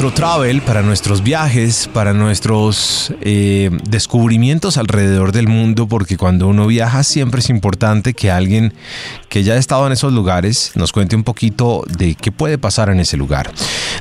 [0.00, 6.68] Nuestro travel, para nuestros viajes, para nuestros eh, descubrimientos alrededor del mundo, porque cuando uno
[6.68, 8.74] viaja siempre es importante que alguien
[9.28, 12.90] que ya ha estado en esos lugares nos cuente un poquito de qué puede pasar
[12.90, 13.50] en ese lugar,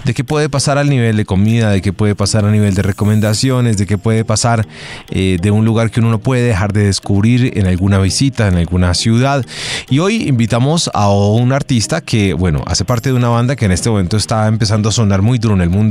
[0.06, 2.84] de qué puede pasar al nivel de comida, de qué puede pasar a nivel de
[2.84, 4.68] recomendaciones, de qué puede pasar
[5.10, 8.58] eh, de un lugar que uno no puede dejar de descubrir en alguna visita, en
[8.58, 9.44] alguna ciudad.
[9.90, 13.72] Y hoy invitamos a un artista que, bueno, hace parte de una banda que en
[13.72, 15.87] este momento está empezando a sonar muy duro en el mundo.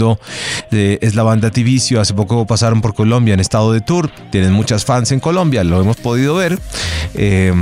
[0.71, 2.01] Eh, es la banda Tivicio.
[2.01, 4.11] Hace poco pasaron por Colombia en estado de tour.
[4.31, 6.59] Tienen muchas fans en Colombia, lo hemos podido ver.
[7.15, 7.53] Eh,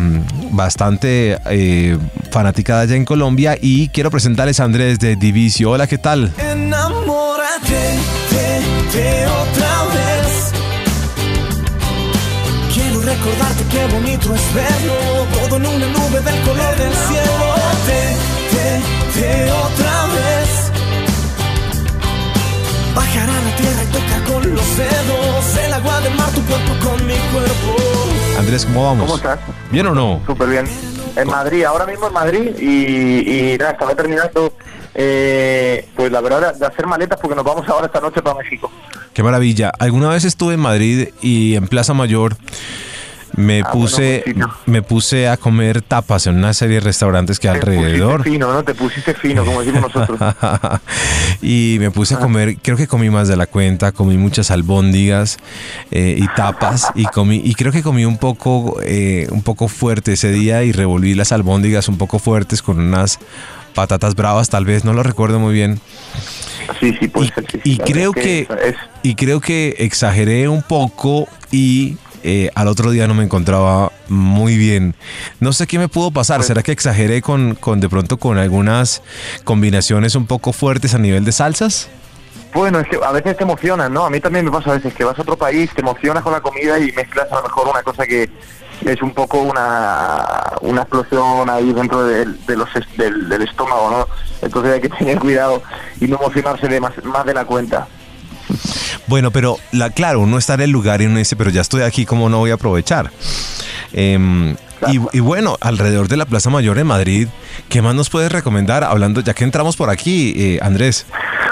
[0.51, 1.99] bastante eh,
[2.31, 3.57] fanaticada allá en Colombia.
[3.61, 5.71] Y quiero presentarles a Andrés de Divicio.
[5.71, 6.33] Hola, ¿qué tal?
[6.39, 7.99] Enamórate
[8.31, 10.53] de, de otra vez.
[12.75, 14.95] Quiero recordarte qué bonito es verlo.
[15.33, 17.55] Todo en una nube del color del cielo.
[17.87, 20.64] De, de, de otra vez.
[22.95, 25.57] Bajar a la tierra y tocar con los dedos.
[25.67, 27.77] El agua del mar, tu cuerpo con mi cuerpo.
[28.39, 29.05] Andrés, ¿cómo vamos?
[29.07, 29.39] ¿Cómo estás?
[29.71, 30.21] ¿Bien o no?
[30.27, 30.67] Súper bien.
[31.17, 34.53] En Madrid, ahora mismo en Madrid y, y nada, estaba terminando
[34.95, 38.71] eh, pues la verdad de hacer maletas porque nos vamos ahora esta noche para México.
[39.13, 39.71] Qué maravilla.
[39.79, 42.37] Alguna vez estuve en Madrid y en Plaza Mayor
[43.37, 47.49] me Ah, puse bueno, me puse a comer tapas en una serie de restaurantes que
[47.49, 48.19] hay Te alrededor.
[48.19, 48.63] pusiste fino, ¿no?
[48.65, 50.19] Te pusiste fino, como decimos nosotros.
[51.43, 55.39] y me puse a comer, creo que comí más de la cuenta, comí muchas albóndigas
[55.91, 60.13] eh, y tapas y comí y creo que comí un poco eh, un poco fuerte
[60.15, 63.19] ese día y revolví las albóndigas un poco fuertes con unas
[63.75, 65.81] patatas bravas, tal vez no lo recuerdo muy bien.
[66.81, 67.61] Sí, sí, pues y, sí, sí.
[67.73, 73.07] y creo que es- y creo que exageré un poco y eh, al otro día
[73.07, 74.95] no me encontraba muy bien.
[75.41, 76.43] No sé qué me pudo pasar.
[76.43, 79.03] ¿Será que exageré con, con de pronto con algunas
[79.45, 81.89] combinaciones un poco fuertes a nivel de salsas?
[82.55, 84.07] Bueno, es que a veces te emocionas, ¿no?
[84.07, 86.33] A mí también me pasa a veces que vas a otro país, te emocionas con
[86.33, 88.31] la comida y mezclas a lo mejor una cosa que
[88.85, 90.25] es un poco una,
[90.61, 94.09] una explosión ahí dentro del, de los est- del, del estómago, ¿no?
[94.41, 95.63] Entonces hay que tener cuidado
[96.01, 97.87] y no emocionarse de más, más de la cuenta.
[99.07, 101.83] Bueno, pero la, claro, uno está en el lugar y uno dice, pero ya estoy
[101.83, 103.11] aquí, ¿cómo no voy a aprovechar?
[103.93, 104.53] Em,
[104.89, 107.29] y, y bueno, alrededor de la Plaza Mayor en Madrid,
[107.69, 108.85] ¿qué más nos puedes recomendar?
[108.85, 111.07] Hablando, ya que entramos por aquí, eh, Andrés.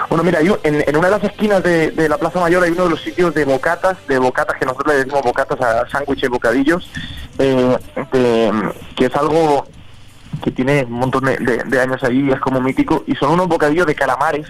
[0.09, 2.71] Bueno, mira, un- en, en una de las esquinas de, de la Plaza Mayor hay
[2.73, 6.29] uno de los sitios de bocatas, de bocatas que nosotros le decimos bocatas a sándwiches,
[6.29, 6.91] bocadillos,
[7.39, 7.77] eh,
[8.13, 8.53] de-
[8.97, 9.67] que es algo
[10.45, 13.49] que tiene un montón de, de- de años ahí, es como mítico, y son unos
[13.49, 14.47] bocadillos de calamares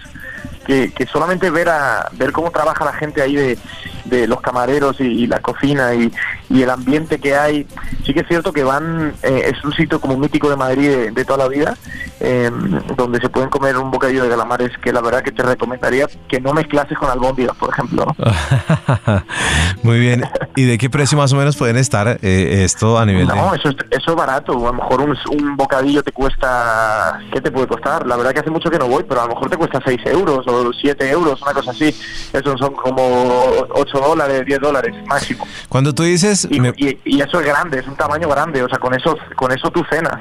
[0.66, 3.58] que, que solamente ver a ver cómo trabaja la gente ahí de,
[4.04, 6.12] de los camareros y, y la cocina y,
[6.52, 7.66] y el ambiente que hay,
[8.04, 11.10] sí que es cierto que van, eh, es un sitio como mítico de Madrid de,
[11.10, 11.76] de toda la vida,
[12.20, 12.50] eh,
[12.96, 16.41] donde se pueden comer un bocadillo de calamares que la verdad que te recomendaría que
[16.41, 18.06] no mezclases con albóndigas, por ejemplo.
[18.06, 18.24] ¿no?
[19.82, 20.24] Muy bien.
[20.54, 23.56] ¿Y de qué precio más o menos pueden estar eh, esto a nivel No, de...
[23.58, 24.52] eso es, eso es barato.
[24.52, 27.18] A lo mejor un, un bocadillo te cuesta.
[27.32, 28.06] ¿Qué te puede costar?
[28.06, 30.00] La verdad que hace mucho que no voy, pero a lo mejor te cuesta 6
[30.06, 31.86] euros o 7 euros, una cosa así.
[32.32, 35.46] Eso son como 8 dólares, 10 dólares máximo.
[35.68, 36.41] Cuando tú dices...
[36.50, 38.62] Y, me- y- y eso es grande, es un tamaño grande.
[38.62, 40.19] O sea, con eso, con eso tú cenas.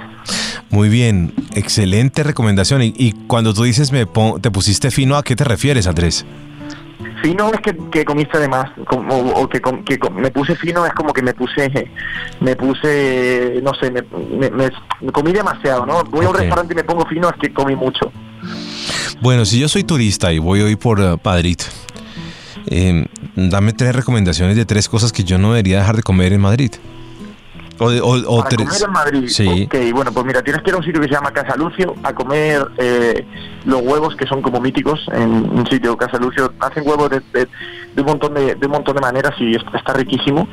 [0.70, 2.82] Muy bien, excelente recomendación.
[2.82, 6.26] Y, y cuando tú dices me pon- te pusiste fino, ¿a qué te refieres, Andrés?
[7.22, 9.62] Fino es que, que comiste de más, como, o que,
[10.16, 11.70] me puse fino es como que me puse,
[12.40, 14.02] me puse, no sé, me,
[14.50, 16.04] me- comí demasiado, ¿no?
[16.06, 18.12] Voy a un restaurante y me pongo fino es que comí mucho.
[19.22, 21.58] Bueno, si yo soy turista y voy hoy por eh, Madrid,
[22.68, 23.06] eh,
[23.36, 26.72] dame tres recomendaciones de tres cosas que yo no debería dejar de comer en Madrid.
[27.84, 28.68] O, de- o- o Para tres.
[28.68, 29.28] comer en Madrid.
[29.28, 29.64] Sí.
[29.66, 31.96] Ok, bueno, pues mira, tienes que ir a un sitio que se llama Casa Lucio
[32.04, 33.26] a comer eh,
[33.66, 36.54] los huevos que son como míticos en un sitio Casa Lucio.
[36.60, 37.48] Hacen huevos de, de-
[37.96, 40.48] de un montón de, de un montón de maneras y está, está riquísimo.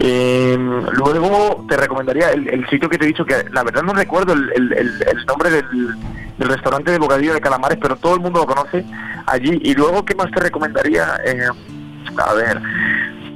[0.00, 0.58] Eh,
[0.92, 4.32] luego te recomendaría el, el sitio que te he dicho que la verdad no recuerdo
[4.32, 5.64] el, el- el- el nombre del,
[6.36, 8.84] del restaurante de bocadillo de calamares, pero todo el mundo lo conoce
[9.26, 9.58] allí.
[9.62, 11.20] Y luego, ¿qué más te recomendaría?
[11.24, 11.48] Eh,
[12.18, 12.60] a ver,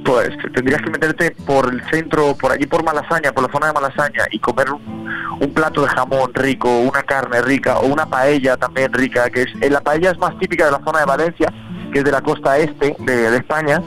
[0.05, 3.73] pues tendrías que meterte por el centro, por allí por Malasaña, por la zona de
[3.73, 5.09] Malasaña y comer un,
[5.41, 9.49] un plato de jamón rico, una carne rica o una paella también rica, que es
[9.61, 11.53] eh, la paella es más típica de la zona de Valencia,
[11.91, 13.81] que es de la costa este de, de España,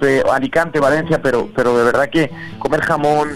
[0.00, 3.30] pe- Alicante, Valencia, pero, pero de verdad que comer jamón,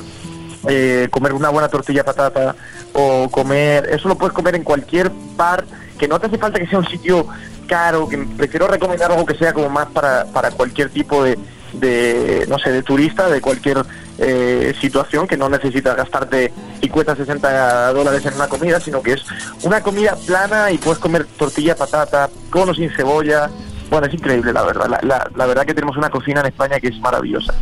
[0.69, 2.55] eh, comer una buena tortilla de patata
[2.95, 5.65] o comer, eso lo puedes comer en cualquier bar,
[5.99, 7.27] que no te hace falta que sea un sitio
[7.71, 11.39] caro, que prefiero recomendar algo que sea como más para, para cualquier tipo de,
[11.73, 13.79] de, no sé, de turista, de cualquier
[14.19, 16.53] eh, situación, que no necesitas gastarte
[16.83, 19.23] 50, 60 dólares en una comida, sino que es
[19.63, 23.49] una comida plana y puedes comer tortilla, patata, con o sin cebolla.
[23.89, 24.87] Bueno, es increíble, la verdad.
[24.89, 27.55] La, la- la verdad que tenemos una cocina en España que es maravillosa.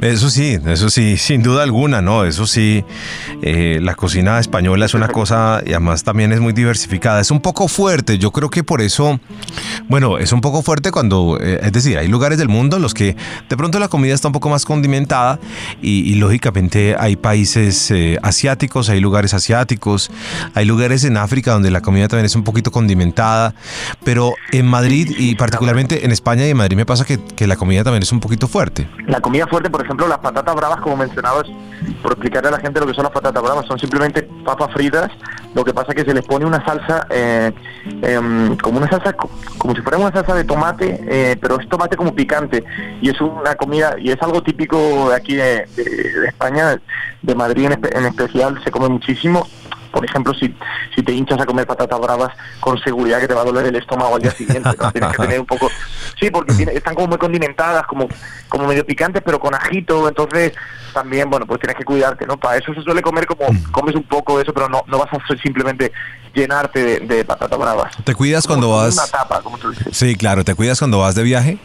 [0.00, 2.24] Eso sí, eso sí, sin duda alguna, ¿no?
[2.24, 2.84] Eso sí,
[3.42, 7.20] eh, la cocina española es una cosa y además también es muy diversificada.
[7.20, 9.20] Es un poco fuerte, yo creo que por eso,
[9.88, 12.94] bueno, es un poco fuerte cuando, eh, es decir, hay lugares del mundo en los
[12.94, 13.16] que
[13.48, 15.38] de pronto la comida está un poco más condimentada
[15.80, 20.10] y, y lógicamente hay países eh, asiáticos, hay lugares asiáticos,
[20.54, 23.54] hay lugares en África donde la comida también es un poquito condimentada,
[24.04, 27.56] pero en Madrid y particularmente en España y en Madrid me pasa que, que la
[27.56, 28.88] comida también es un poquito fuerte.
[29.06, 31.44] La comida fuerte, por ejemplo, las patatas bravas, como mencionabas,
[32.02, 35.10] por explicarle a la gente lo que son las patatas bravas, son simplemente papas fritas.
[35.54, 37.52] Lo que pasa es que se les pone una salsa, eh,
[38.02, 41.68] em, como una salsa, co- como si fuera una salsa de tomate, eh, pero es
[41.68, 42.64] tomate como picante.
[43.00, 45.66] Y es una comida, y es algo típico de aquí de,
[46.26, 46.80] España,
[47.22, 49.46] de Madrid en especial, se come muchísimo.
[49.92, 50.52] Por ejemplo, si,
[50.94, 52.30] si te hinchas a comer patatas bravas,
[52.60, 54.70] con seguridad que te va a doler el estómago al día siguiente.
[54.78, 54.90] ¿no?
[54.90, 55.70] Tienes que tener un poco...
[56.18, 58.08] Sí, porque tiene- están como muy condimentadas, como,
[58.48, 60.08] como medio picantes, pero con ajito.
[60.08, 60.52] Entonces,
[60.94, 62.36] también, bueno, pues tienes que cuidarte, ¿no?
[62.38, 63.44] Para eso se suele comer como...
[63.70, 65.92] Comes un poco de eso, pero no, no vas a simplemente
[66.34, 67.92] llenarte de, de patatas bravas.
[68.04, 68.94] ¿Te cuidas cuando vas?
[68.94, 69.96] Una tapa, como tú dices.
[69.96, 71.58] Sí, claro, ¿te cuidas cuando vas de viaje?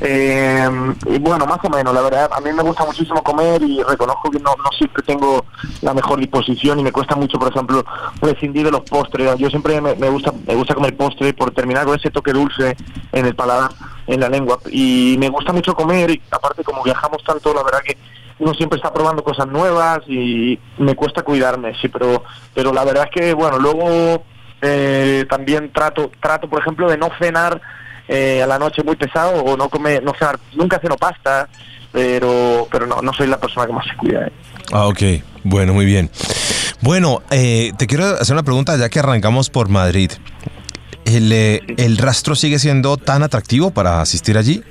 [0.00, 0.68] Eh,
[1.06, 4.30] y bueno, más o menos, la verdad, a mí me gusta muchísimo comer y reconozco
[4.30, 5.44] que no, no siempre tengo
[5.82, 7.84] la mejor disposición y me cuesta mucho, por ejemplo,
[8.20, 9.36] prescindir de los postres.
[9.38, 12.76] Yo siempre me, me gusta me gusta comer postre por terminar con ese toque dulce
[13.12, 13.70] en el paladar,
[14.06, 14.58] en la lengua.
[14.70, 17.96] Y me gusta mucho comer y aparte como viajamos tanto, la verdad que
[18.38, 22.22] uno siempre está probando cosas nuevas y me cuesta cuidarme, sí, pero,
[22.54, 24.22] pero la verdad es que, bueno, luego
[24.62, 27.60] eh, también trato, trato, por ejemplo, de no cenar
[28.08, 31.48] eh, a la noche muy pesado o no comer, no cenar, nunca ceno pasta,
[31.92, 34.26] pero, pero no, no soy la persona que más se cuida.
[34.26, 34.32] ¿eh?
[34.72, 35.02] Ah, ok.
[35.44, 36.10] Bueno, muy bien.
[36.80, 40.12] Bueno, eh, te quiero hacer una pregunta ya que arrancamos por Madrid.
[41.04, 44.62] ¿El, eh, ¿El rastro sigue siendo tan atractivo para asistir allí?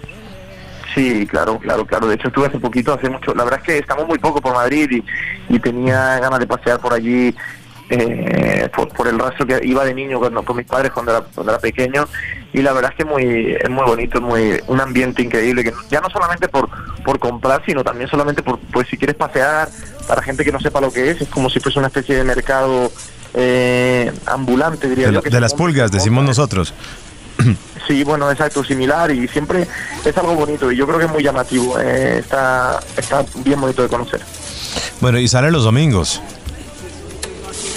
[0.94, 2.08] Sí, claro, claro, claro.
[2.08, 3.34] De hecho, estuve hace poquito, hace mucho.
[3.34, 6.80] La verdad es que estamos muy poco por Madrid y, y tenía ganas de pasear
[6.80, 7.36] por allí,
[7.90, 11.22] eh, por, por el rastro que iba de niño cuando, con mis padres cuando era,
[11.34, 12.08] cuando era pequeño.
[12.54, 15.64] Y la verdad es que muy, es muy bonito, es muy, un ambiente increíble.
[15.64, 16.70] que Ya no solamente por,
[17.04, 19.70] por comprar, sino también solamente por, pues si quieres pasear,
[20.08, 22.24] para gente que no sepa lo que es, es como si fuese una especie de
[22.24, 22.92] mercado
[23.34, 25.22] eh, ambulante, diría De, yo.
[25.22, 26.74] que de las pulgas, decimos nosotros.
[27.88, 29.66] Sí, bueno, exacto, similar y siempre
[30.04, 33.82] es algo bonito y yo creo que es muy llamativo, eh, está, está bien bonito
[33.84, 34.22] de conocer.
[35.00, 36.22] Bueno, y sale los domingos.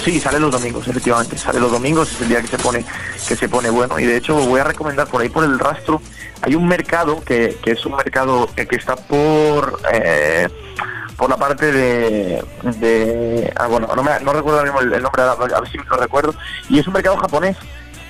[0.03, 2.83] Sí, sale los domingos, efectivamente, sale los domingos, es el día que se pone
[3.27, 3.99] que se pone bueno.
[3.99, 6.01] Y de hecho voy a recomendar por ahí por el rastro,
[6.41, 10.49] hay un mercado que, que es un mercado que, está por eh,
[11.17, 15.77] por la parte de, ah, bueno, no, me, recuerdo el, el nombre, a ver si
[15.77, 16.33] lo recuerdo,
[16.67, 17.57] y es un mercado japonés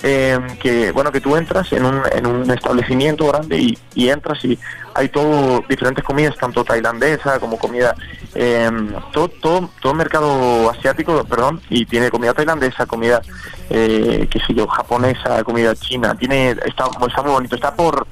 [0.04, 4.44] eh, que bueno que tú entras en un, en un establecimiento grande y, y entras
[4.46, 4.58] y
[4.94, 7.96] hay todo diferentes comidas tanto tailandesa como comida
[8.36, 8.70] eh,
[9.12, 13.22] todo todo todo mercado asiático perdón y tiene comida tailandesa comida
[13.70, 18.08] eh, qué sé yo japonesa comida china tiene está, está muy bonito está por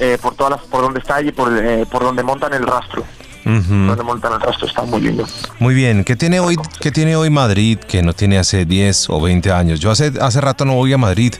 [0.00, 3.04] eh, por todas las por donde está allí por eh, por donde montan el rastro
[3.44, 5.26] Donde montan el rastro está muy lindo
[5.58, 9.20] Muy bien, ¿qué tiene hoy, qué tiene hoy Madrid que no tiene hace 10 o
[9.20, 9.80] 20 años?
[9.80, 11.34] Yo hace, hace rato no voy a Madrid.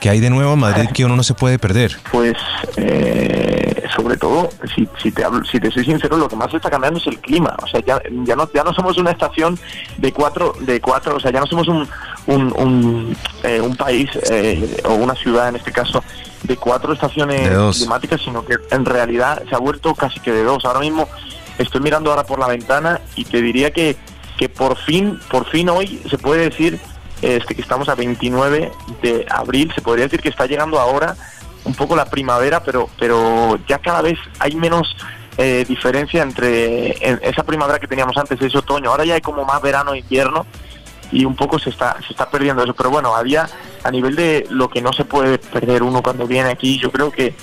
[0.00, 1.96] ¿Qué hay de nuevo en Madrid que uno no se puede perder?
[2.10, 2.34] Pues
[2.76, 6.70] eh, sobre todo, si, si te hablo, si te soy sincero, lo que más está
[6.70, 7.54] cambiando es el clima.
[7.62, 9.58] O sea, ya, ya no ya no somos una estación
[9.98, 11.88] de cuatro de cuatro, o sea, ya no somos un
[12.26, 16.02] un, un, eh, un país eh, o una ciudad en este caso
[16.42, 20.42] de cuatro estaciones De climáticas, sino que en realidad se ha vuelto casi que de
[20.42, 20.64] dos.
[20.64, 21.08] Ahora mismo
[21.62, 23.96] estoy mirando ahora por la ventana y te diría que
[24.38, 26.80] que por fin por fin hoy se puede decir
[27.22, 31.14] este que estamos a 29 de abril, se podría decir que está llegando ahora
[31.64, 34.96] un poco la primavera, pero pero ya cada vez hay menos
[35.36, 38.90] eh, diferencia entre en- esa primavera que teníamos antes, ese otoño.
[38.90, 40.46] Ahora ya hay como más verano e invierno
[41.12, 42.74] y un poco se está se está perdiendo eso.
[42.74, 43.48] Pero bueno, a día
[43.84, 47.10] a nivel de lo que no se puede perder uno cuando viene aquí, yo creo
[47.10, 47.34] que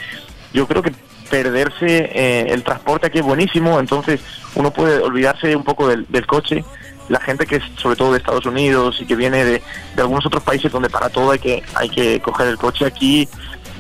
[0.53, 0.91] yo creo que
[1.29, 4.22] perderse eh, el transporte aquí es buenísimo, entonces
[4.55, 6.63] uno puede olvidarse un poco del, del coche.
[7.10, 9.62] La gente que es sobre todo de Estados Unidos y que viene de,
[9.96, 13.29] de algunos otros países donde para todo hay que hay que coger el coche aquí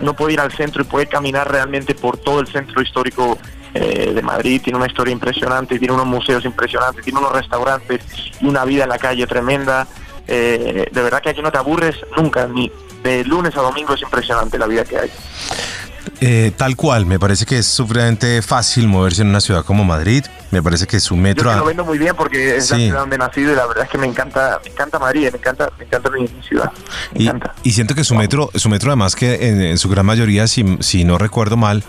[0.01, 3.37] uno puede ir al centro y puede caminar realmente por todo el centro histórico
[3.73, 8.01] eh, de Madrid, tiene una historia impresionante, tiene unos museos impresionantes, tiene unos restaurantes
[8.39, 9.87] y una vida en la calle tremenda.
[10.27, 12.71] Eh, de verdad que aquí no te aburres nunca, ni
[13.03, 15.11] de lunes a domingo es impresionante la vida que hay.
[16.21, 20.25] Eh, tal cual, me parece que es sumamente fácil moverse en una ciudad como Madrid.
[20.51, 21.51] Me parece que su metro.
[21.51, 23.83] Yo lo vendo muy bien porque es la ciudad donde he nacido y la verdad
[23.83, 26.71] es que me encanta, me encanta Madrid, me encanta, me encanta mi, ciudad.
[27.13, 27.53] Me y, encanta.
[27.63, 31.03] y, siento que su metro, su metro además que en, su gran mayoría, si, si
[31.03, 31.83] no recuerdo mal,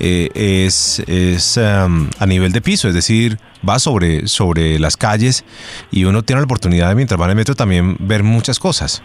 [0.00, 5.44] eh, es, es um, a nivel de piso, es decir, va sobre, sobre las calles
[5.90, 9.02] y uno tiene la oportunidad de mientras va en el metro también ver muchas cosas.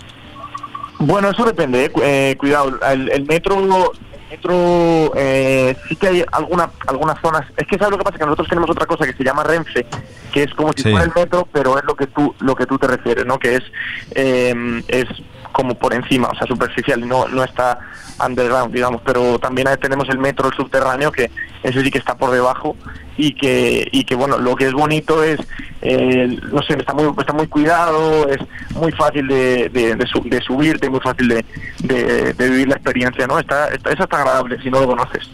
[0.99, 1.89] Bueno, eso depende.
[2.03, 3.93] Eh, cuidado, el, el metro
[4.29, 7.45] metro eh, sí que hay alguna, algunas zonas.
[7.57, 9.85] Es que sabes lo que pasa que nosotros tenemos otra cosa que se llama Renfe,
[10.31, 12.77] que es como si fuera el metro, pero es lo que tú lo que tú
[12.77, 13.39] te refieres, ¿no?
[13.39, 13.63] Que es
[14.11, 15.07] eh, es
[15.51, 17.79] como por encima, o sea, superficial, no no está
[18.25, 19.01] underground, digamos.
[19.05, 21.31] Pero también tenemos el metro subterráneo que
[21.63, 22.75] ese sí que está por debajo
[23.17, 25.39] y que y que bueno, lo que es bonito es
[25.81, 28.39] eh, no sé, está muy está muy cuidado, es
[28.75, 33.39] muy fácil de, de, de, subirte, muy fácil de, vivir la experiencia, ¿no?
[33.39, 35.29] Está, está, eso está agradable si no lo conoces.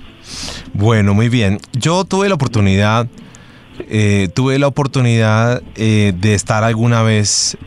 [0.74, 1.60] Bueno, muy bien.
[1.74, 3.08] Yo tuve la oportunidad,
[3.80, 7.58] eh, tuve la oportunidad eh, de estar alguna vez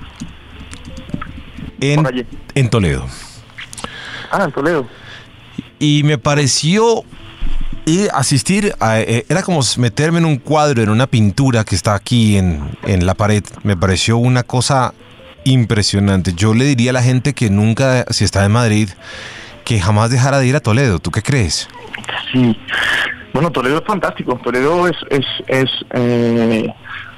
[1.80, 3.06] en, en Toledo.
[4.30, 4.86] Ah, en Toledo.
[5.78, 7.04] Y me pareció
[7.86, 11.94] y asistir a, eh, era como meterme en un cuadro, en una pintura que está
[11.94, 13.42] aquí en, en, la pared.
[13.62, 14.92] Me pareció una cosa
[15.44, 16.34] impresionante.
[16.34, 18.90] Yo le diría a la gente que nunca, si está en Madrid,
[19.64, 20.98] que jamás dejara de ir a Toledo.
[20.98, 21.68] ¿Tú qué crees?
[22.32, 22.58] Sí.
[23.32, 24.38] Bueno, Toledo es fantástico.
[24.44, 26.68] Toledo es, es, es eh,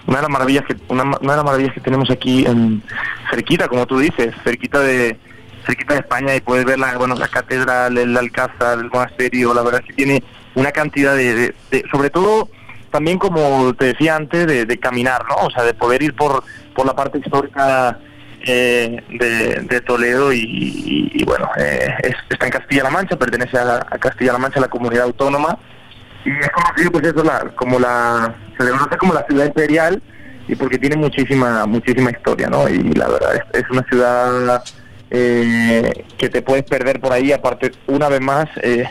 [0.07, 2.83] una de las maravillas que una, una, de las maravillas que tenemos aquí en
[3.31, 5.19] cerquita, como tú dices, cerquita de
[5.67, 9.55] cerquita de España y puedes ver la, bueno, la catedral, el alcázar, el monasterio.
[9.55, 10.23] La verdad es que tiene
[10.55, 11.55] una cantidad de,
[11.91, 12.49] sobre todo
[12.91, 15.47] también como te decía antes, de, caminar, ¿no?
[15.47, 16.43] O sea, de poder ir por,
[16.75, 17.99] por la parte histórica
[18.45, 21.95] eh, de, Toledo y, bueno, eh,
[22.29, 25.57] está en Castilla-La Mancha, pertenece a, Castilla-La Mancha, la comunidad autónoma,
[26.25, 30.03] y es conocido pues eso, la, como la, se le conoce como la ciudad imperial
[30.47, 32.69] y porque tiene muchísima, muchísima historia, ¿no?
[32.69, 34.63] Y la verdad es, es una ciudad
[35.11, 38.85] eh, que te puedes perder por ahí, aparte, una vez más, eh,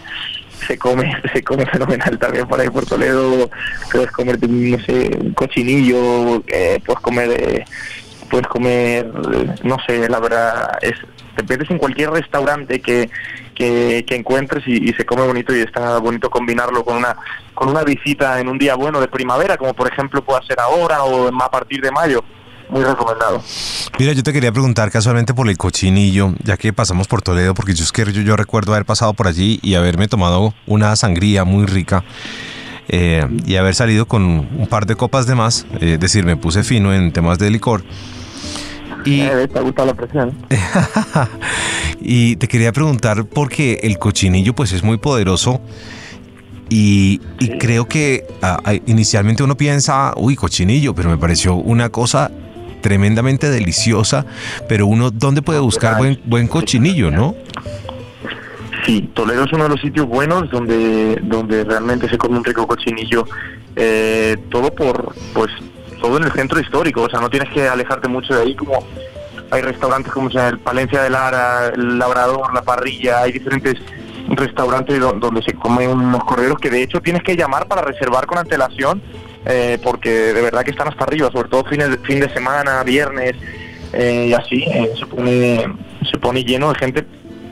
[0.68, 3.50] se come se come fenomenal también por ahí por Toledo
[3.92, 7.66] puedes comer no sé un cochinillo eh, puedes comer eh,
[8.30, 9.06] puedes comer
[9.64, 10.96] no sé la verdad es
[11.36, 13.10] te metes en cualquier restaurante que
[13.60, 17.16] que, encuentres y, se come bonito y está bonito combinarlo con una
[17.54, 21.04] con una visita en un día bueno de primavera como por ejemplo puede ser ahora
[21.04, 22.24] o a partir de mayo
[22.70, 23.42] muy recomendado.
[23.98, 27.74] Mira, yo te quería preguntar casualmente por el cochinillo, ya que pasamos por Toledo, porque
[27.74, 31.66] yo, es que yo, recuerdo haber pasado por allí y haberme tomado una sangría muy
[31.66, 32.04] rica.
[32.88, 36.38] Eh, y haber salido con un par de copas de más, eh, es decir, me
[36.38, 37.84] puse fino en temas de licor.
[39.10, 40.34] Y, eh, te gusta la presión.
[42.02, 45.62] y te quería preguntar porque el cochinillo pues es muy poderoso
[46.70, 47.18] y,
[47.60, 52.32] creo que ah, ah, inicialmente uno piensa, uy, cochinillo, pero me pareció una cosa
[52.82, 54.26] tremendamente deliciosa,
[54.68, 57.36] pero uno, ¿dónde puede buscar buen, buen cochinillo, no?
[58.86, 62.66] Sí, Toledo es uno de los sitios buenos donde, donde realmente se come un rico
[62.66, 63.26] cochinillo,
[63.76, 65.50] eh, todo por, pues,
[66.00, 68.86] todo en el centro histórico, o sea, no tienes que alejarte mucho de ahí, como
[69.52, 73.76] hay restaurantes como sea, el Palencia de Lara, el Labrador, la Parrilla, hay diferentes
[74.30, 78.38] restaurantes donde se comen unos corderos que de hecho tienes que llamar para reservar con
[78.38, 79.02] antelación
[79.46, 82.84] eh, porque de verdad que están hasta arriba, sobre todo fines de, fin de semana,
[82.84, 83.36] viernes
[83.94, 85.66] eh, y así, eh, se, pone,
[86.12, 87.06] se pone lleno de gente,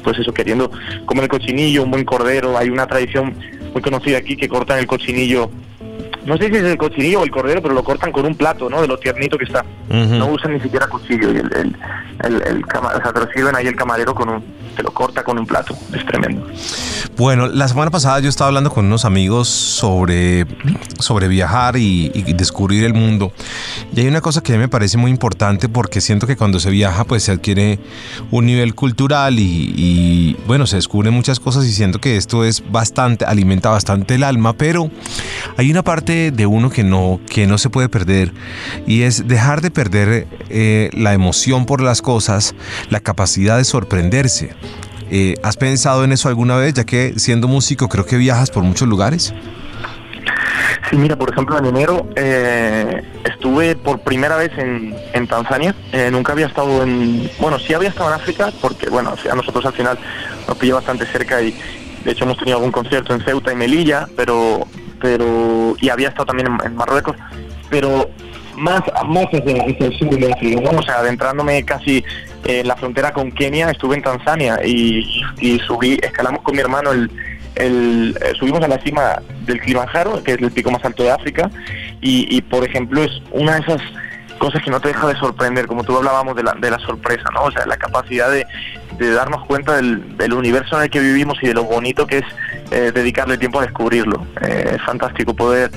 [0.04, 0.70] pues eso, queriendo
[1.06, 2.58] comer el cochinillo, un buen cordero.
[2.58, 3.34] Hay una tradición
[3.74, 5.50] muy conocida aquí que cortan el cochinillo
[6.28, 8.70] no sé si es el cochinillo o el cordero, pero lo cortan con un plato,
[8.70, 8.82] ¿no?
[8.82, 9.64] De lo tiernito que está.
[9.90, 11.32] No usan ni siquiera cuchillo.
[11.32, 11.76] Y el,
[12.22, 14.44] el, el, o sea, te lo sirven ahí el camarero con un,
[14.76, 15.74] te lo corta con un plato.
[15.94, 16.46] Es tremendo.
[17.16, 20.46] Bueno, la semana pasada yo estaba hablando con unos amigos sobre,
[21.00, 23.32] sobre viajar y, descubrir el mundo.
[23.96, 26.60] Y hay una cosa que a mí me parece muy importante porque siento que cuando
[26.60, 27.80] se viaja pues se adquiere
[28.32, 32.70] un nivel cultural y, y bueno, se descubren muchas cosas y siento que esto es
[32.70, 34.92] bastante, alimenta bastante el alma, pero
[35.56, 38.34] hay una parte de uno que no, que no se puede perder
[38.86, 42.56] y es dejar de perder eh, la emoción por las cosas,
[42.90, 44.56] la capacidad de sorprenderse.
[45.10, 48.64] Eh, ¿Has pensado en eso alguna vez, ya que siendo músico creo que viajas por
[48.64, 49.34] muchos lugares?
[50.90, 55.76] Sí, mira, por ejemplo, en enero eh, estuve por primera vez en, Tanzania.
[56.12, 57.30] nunca había estado en.
[57.40, 59.98] Bueno, sí había estado en África, porque, bueno, a nosotros al final
[60.48, 61.54] nos pilla bastante cerca y
[62.04, 64.66] de hecho hemos tenido algún concierto en Ceuta y Melilla, pero
[65.02, 67.16] pero y había estado también en, Marruecos,
[67.70, 68.10] pero
[68.56, 72.04] más, más hacia, hacia el sur o sea, adentrándome casi
[72.46, 76.92] en la frontera con Kenia, estuve en Tanzania y, y subí, escalamos con mi hermano
[76.92, 77.12] el,
[77.56, 81.12] el, eh, subimos a la cima del Kilimanjaro, que es el pico más alto de
[81.12, 81.50] África,
[82.02, 83.82] y, y, por ejemplo es una de esas
[84.38, 87.24] cosas que no te deja de sorprender, como tú hablábamos de la, de la sorpresa,
[87.34, 87.44] ¿no?
[87.44, 88.46] O sea, la capacidad de,
[89.00, 92.20] de darnos cuenta del, del, universo en el que vivimos y de lo bonito que
[92.20, 92.26] es
[92.72, 94.26] eh, dedicarle tiempo a descubrirlo.
[94.42, 95.72] Eh, es fantástico poder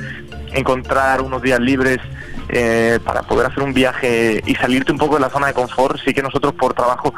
[0.52, 1.99] encontrar unos días libres
[2.52, 5.99] eh, para poder hacer un viaje y salirte un poco de la zona de confort.
[6.04, 7.14] Sí que nosotros por trabajo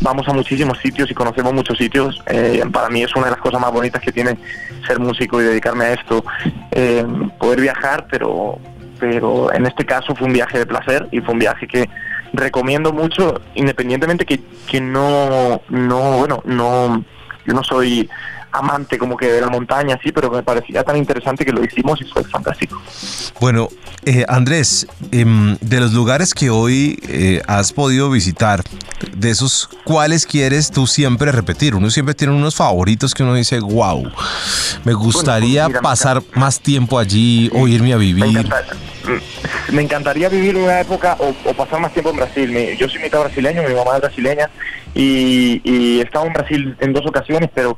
[0.00, 2.22] vamos a muchísimos sitios y conocemos muchos sitios.
[2.26, 4.38] Eh, para mí es una de las cosas más bonitas que tiene
[4.86, 6.24] ser músico y dedicarme a esto.
[6.70, 7.04] Eh,
[7.38, 8.60] poder viajar, pero,
[9.00, 11.88] pero en este caso fue un viaje de placer y fue un viaje que
[12.32, 17.04] recomiendo mucho, independientemente que, que no, no, bueno, no,
[17.44, 18.08] yo no soy
[18.58, 22.00] amante como que de la montaña, sí, pero me parecía tan interesante que lo hicimos
[22.00, 22.80] y fue fantástico.
[23.40, 23.68] Bueno,
[24.04, 25.24] eh, Andrés, eh,
[25.60, 28.62] de los lugares que hoy eh, has podido visitar,
[29.14, 31.74] de esos, ¿cuáles quieres tú siempre repetir?
[31.74, 34.10] Uno siempre tiene unos favoritos que uno dice, wow,
[34.84, 38.24] me gustaría bueno, mira, pasar me más tiempo allí o irme a vivir.
[38.24, 38.62] Me, encanta,
[39.72, 42.50] me encantaría vivir una época o, o, pasar más tiempo en Brasil.
[42.50, 44.50] Me, yo soy mitad brasileño, mi mamá es brasileña
[44.94, 47.76] y, y he estado en Brasil en dos ocasiones, pero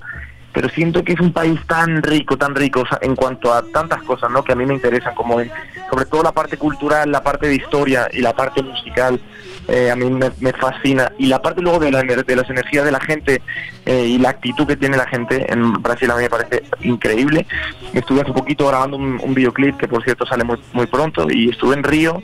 [0.52, 4.30] pero siento que es un país tan rico, tan rico en cuanto a tantas cosas,
[4.30, 4.42] ¿no?
[4.42, 5.50] Que a mí me interesan, como en,
[5.90, 9.20] sobre todo la parte cultural, la parte de historia y la parte musical,
[9.68, 11.12] eh, a mí me, fascina.
[11.18, 13.42] Y la parte luego de, la, de las energías de la gente
[13.84, 17.46] eh, y la actitud que tiene la gente en Brasil a mí me parece increíble.
[17.92, 21.74] Estuve hace poquito grabando un, videoclip que por cierto sale muy, muy pronto y estuve
[21.74, 22.22] en Río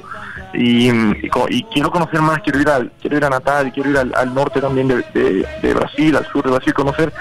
[0.55, 3.99] y, y, y, quiero conocer más, quiero ir al, quiero ir a Natal, quiero ir
[3.99, 7.13] al, norte también de, de Brasil, al sur de Brasil, conocer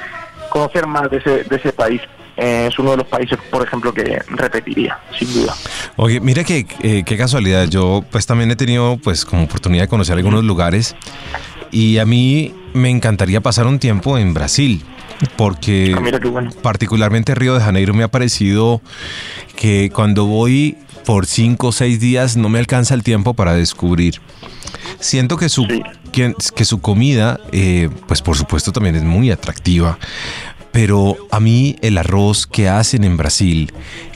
[0.54, 2.00] conocer más de ese, de ese país.
[2.38, 5.56] Eh, es uno de los países, por ejemplo, que repetiría, sin duda.
[5.96, 7.68] Oye, mira que, eh, qué casualidad.
[7.68, 10.96] Yo pues también he tenido pues como oportunidad de conocer algunos lugares
[11.72, 14.84] y a mí me encantaría pasar un tiempo en Brasil
[15.36, 16.52] porque ah, bueno.
[16.62, 18.82] particularmente Río de Janeiro me ha parecido
[19.56, 24.22] que cuando voy por cinco o seis días no me alcanza el tiempo para descubrir.
[25.00, 25.82] Siento que su, sí.
[26.12, 29.98] que, que, su comida, eh, pues por supuesto también es muy atractiva,
[30.72, 33.72] pero a mí el arroz que hacen en Brasil,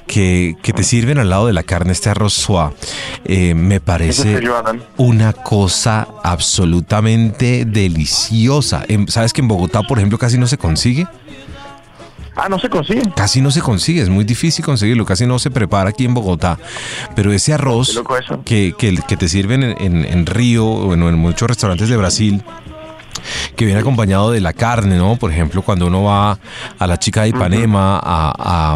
[0.08, 2.74] que, que te sirven al lado de la carne, este arroz suave,
[3.26, 4.42] eh, me parece
[4.98, 8.86] una cosa absolutamente deliciosa.
[9.08, 11.06] ¿Sabes que en Bogotá, por ejemplo, casi no se consigue?
[12.38, 13.02] Ah, no se consigue.
[13.16, 16.60] Casi no se consigue, es muy difícil conseguirlo, casi no se prepara aquí en Bogotá.
[17.16, 18.02] Pero ese arroz
[18.46, 21.98] que, que, que, te sirven en, en, en Río o bueno, en muchos restaurantes de
[21.98, 22.44] Brasil,
[23.56, 25.16] que viene acompañado de la carne, ¿no?
[25.16, 26.38] Por ejemplo, cuando uno va
[26.78, 28.76] a la chica de Ipanema a,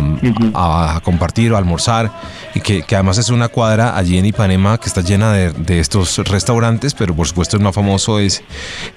[0.54, 2.12] a, a, compartir o a almorzar,
[2.56, 5.80] y que, que, además es una cuadra allí en Ipanema que está llena de, de,
[5.80, 8.44] estos restaurantes, pero por supuesto el más famoso es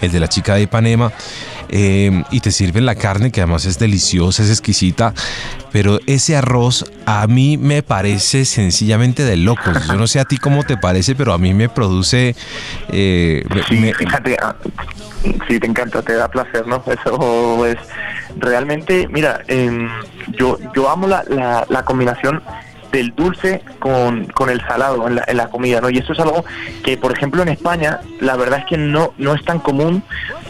[0.01, 1.13] el de la chica de Ipanema,
[1.69, 5.15] eh, y te sirven la carne que además es deliciosa, es exquisita,
[5.73, 9.87] pero ese arroz a mí me parece sencillamente de locos.
[9.87, 12.35] Yo no sé a ti cómo te parece, pero a mí me produce...
[12.91, 14.37] Eh, sí, me, fíjate,
[15.49, 16.83] sí, te encanta, te da placer, ¿no?
[16.87, 17.77] Eso es
[18.37, 19.89] realmente, mira, eh,
[20.39, 22.43] yo, yo amo la, la, la combinación
[22.95, 25.91] del dulce con, con el salado en la, en la, comida, ¿no?
[25.91, 26.45] Y eso es algo
[26.85, 30.05] que, por ejemplo, en España, la verdad es que no, no es tan común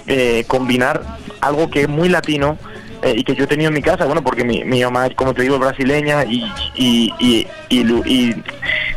[0.07, 1.03] eh, combinar
[1.41, 2.59] algo que es muy latino
[3.05, 5.35] eh, y que yo he tenido en mi casa, bueno, porque mi, mi mamá, como
[5.35, 6.43] te digo, brasileña y,
[6.75, 8.43] y, y, y,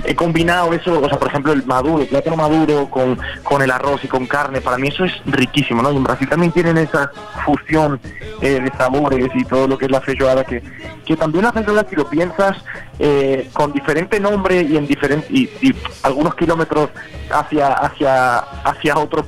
[0.06, 3.70] he combinado eso, o sea, por ejemplo, el maduro, el plátano maduro con, con el
[3.70, 5.92] arroz y con carne, para mí eso es riquísimo, ¿no?
[5.92, 7.12] Y en Brasil también tienen esa
[7.44, 8.00] fusión
[8.42, 10.64] eh, de sabores y todo lo que es la feijoada, que,
[11.06, 12.56] que también la feijoada, si lo piensas,
[13.00, 16.90] eh, con diferente nombre y en diferente y, y, algunos kilómetros
[17.30, 19.26] hacia hacia hacia otros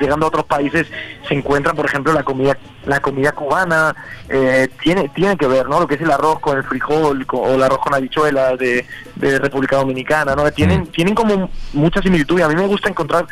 [0.00, 0.86] llegando a otros países
[1.26, 2.56] se encuentra por ejemplo la comida
[2.86, 3.94] la comida cubana
[4.28, 7.48] eh, tiene tiene que ver no lo que es el arroz con el frijol o
[7.48, 8.86] el arroz con habichuelas de,
[9.28, 10.86] de República Dominicana no tienen mm.
[10.86, 13.26] tienen como mucha similitud y a mí me gusta encontrar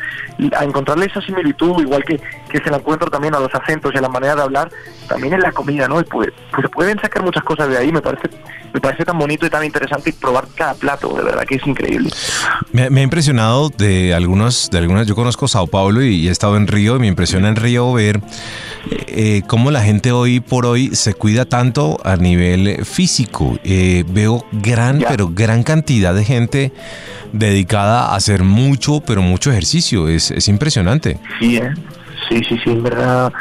[0.56, 3.98] a encontrarle esa similitud igual que que se la encuentro también a los acentos y
[3.98, 4.70] a la manera de hablar
[5.08, 7.92] también en la comida no y pues, pues se pueden sacar muchas cosas de ahí
[7.92, 8.28] me parece
[8.72, 12.10] me parece tan bonito y tan interesante probar cada plato, de verdad que es increíble.
[12.72, 16.30] Me, me ha impresionado de algunos, de algunas, yo conozco Sao Paulo y, y, he
[16.30, 18.20] estado en Río y me impresiona en Río ver
[19.20, 23.58] eh, cómo la gente hoy por hoy se cuida tanto a nivel físico.
[23.64, 26.72] Eh, veo gran, pero gran cantidad de gente
[27.32, 30.08] dedicada a hacer mucho, pero mucho ejercicio.
[30.08, 31.18] Es, es impresionante.
[31.40, 31.74] Sí, ¿eh?
[32.28, 33.32] sí, sí, sí, en verdad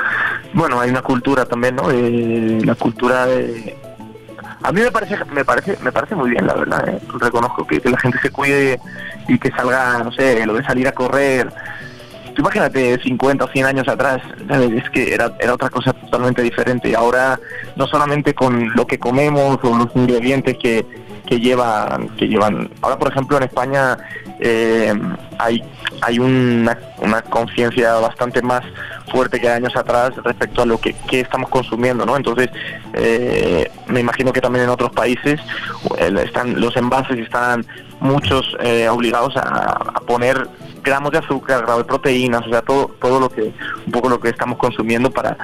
[0.53, 1.91] bueno, hay una cultura también, ¿no?
[1.91, 3.77] Eh, la cultura de...
[4.63, 6.89] A mí me parece, me parece, me parece muy bien, la verdad.
[6.89, 6.99] ¿eh?
[7.19, 8.79] Reconozco que, que la gente se cuide
[9.27, 11.53] y que salga, no sé, lo de salir a correr.
[12.37, 16.89] Imagínate 50 o 100 años atrás, es que era, era otra cosa totalmente diferente.
[16.89, 17.39] Y ahora,
[17.75, 20.85] no solamente con lo que comemos o los ingredientes que,
[21.25, 22.69] que llevan, que llevan.
[22.81, 23.97] Ahora, por ejemplo, en España
[24.39, 24.93] eh,
[25.39, 25.63] hay,
[26.01, 28.63] hay una, una conciencia bastante más
[29.11, 32.15] fuerte que años atrás respecto a lo que, que estamos consumiendo, ¿no?
[32.15, 32.49] Entonces,
[32.93, 35.39] eh, me imagino que también en otros países
[35.99, 37.65] están los envases están
[37.99, 40.47] muchos eh, obligados a poner
[40.87, 43.53] gramos de azúcar, gramos de proteínas, o sea, todo, todo lo que,
[43.85, 45.37] un poco lo que estamos consumiendo para,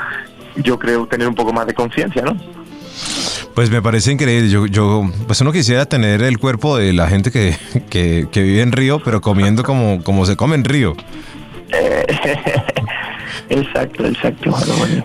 [0.56, 2.36] yo creo, tener un poco más de conciencia, ¿no?
[3.56, 4.50] Pues me parece increíble.
[4.50, 7.56] Yo, yo, pues uno quisiera tener el cuerpo de la gente que,
[7.90, 10.96] que, que vive en Río, pero comiendo como, como se come en Río.
[13.50, 14.56] Exacto, exacto.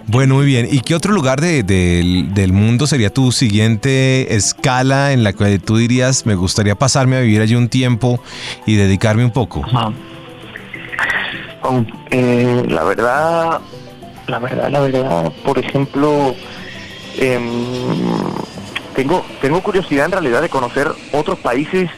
[0.07, 0.69] Bueno, muy bien.
[0.71, 5.59] ¿Y qué otro lugar de- del- del mundo sería tu siguiente escala en la que
[5.59, 8.23] tú dirías, me gustaría pasarme a vivir allí un tiempo
[8.67, 9.65] y dedicarme un poco?
[9.67, 9.93] Ajá.
[12.11, 13.61] Eh, la verdad,
[14.27, 16.35] la verdad, la verdad, por ejemplo,
[17.19, 17.43] em,
[18.95, 21.91] tengo, tengo curiosidad en realidad de conocer otros países,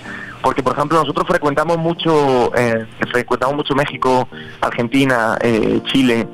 [0.42, 4.28] porque por ejemplo nosotros frecuentamos mucho, eh, frecuentamos mucho México,
[4.61, 6.26] Argentina, eh, Chile.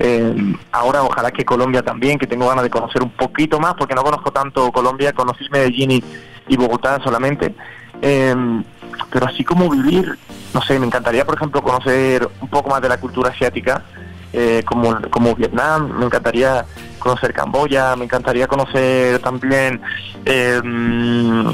[0.00, 3.96] eh, ahora ojalá que Colombia también, que tengo ganas de conocer un poquito más, porque
[3.96, 6.04] no conozco tanto Colombia, conocí Medellín y,
[6.46, 7.52] y Bogotá solamente.
[8.00, 8.62] Em,
[9.10, 10.16] pero así como vivir,
[10.58, 13.84] no sé, me encantaría, por ejemplo, conocer un poco más de la cultura asiática,
[14.32, 16.64] eh, como, como Vietnam, me encantaría
[16.98, 19.80] conocer Camboya, me encantaría conocer también,
[20.24, 21.44] em,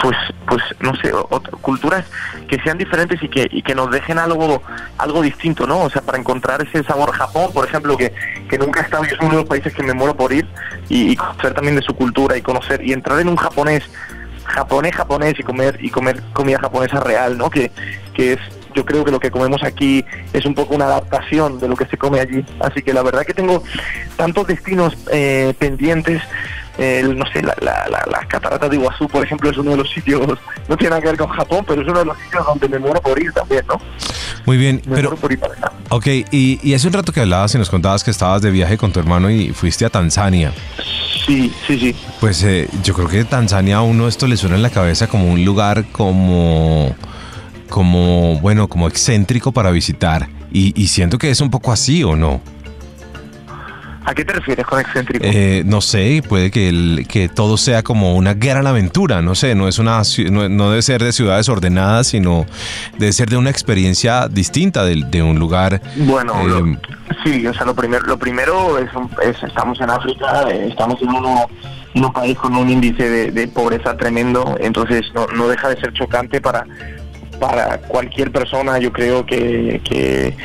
[0.00, 0.16] pues,
[0.48, 2.04] pues, no sé, o- ot- culturas
[2.48, 4.62] que sean diferentes y que, y que nos dejen algo,
[4.98, 5.82] algo distinto, ¿no?
[5.82, 8.12] O sea, para encontrar ese sabor Japón, por ejemplo, que,
[8.48, 10.46] que nunca he estado, y es uno de los países que me muero por ir,
[10.88, 13.88] y, y conocer también de su cultura y conocer, y entrar en un japonés
[14.50, 17.70] japonés japonés y comer y comer comida japonesa real no que,
[18.14, 18.38] que es
[18.74, 21.86] yo creo que lo que comemos aquí es un poco una adaptación de lo que
[21.86, 22.44] se come allí.
[22.60, 23.62] Así que la verdad que tengo
[24.16, 26.22] tantos destinos eh, pendientes
[26.78, 29.76] eh, no sé la, la- la- las cataratas de Iguazú por ejemplo es uno de
[29.78, 30.20] los sitios
[30.68, 32.78] no tiene nada que ver con Japón pero es uno de los sitios donde me
[32.78, 33.78] muero por ir también no
[34.46, 35.72] Muy bien, me pero muero por ir para allá.
[35.90, 38.78] Ok, y, y hace un rato que hablabas y nos contabas que estabas de viaje
[38.78, 40.52] con tu hermano y fuiste a Tanzania.
[41.26, 41.94] sí sí sí.
[42.20, 45.26] Pues eh, yo creo que Tanzania a uno esto le suena en la cabeza como
[45.26, 46.94] un lugar como,
[47.70, 50.28] como bueno, como excéntrico para visitar.
[50.52, 52.42] Y, y siento que es un poco así, ¿o no?
[54.02, 55.24] ¿a qué te refieres con excéntrico?
[55.24, 59.54] Eh, no sé, puede que, el- que todo sea como una gran aventura, no sé,
[59.54, 62.46] no es una no, no debe ser de ciudades ordenadas, sino
[62.98, 65.80] debe ser de una experiencia distinta de, de un lugar.
[65.96, 66.76] Bueno, eh, lo-
[67.24, 68.88] sí, o sea, lo primero, lo primero es,
[69.22, 71.46] es- estamos en África, eh, estamos en, uno,
[71.94, 75.92] un país con un índice de, de pobreza tremendo, entonces no, no deja de ser
[75.92, 76.64] chocante para,
[77.40, 80.36] para cualquier persona, yo creo que, que,